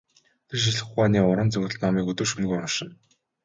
[0.47, 2.93] Тэр шинжлэх ухааны уран зөгнөлт номыг өдөр шөнөгүй уншина.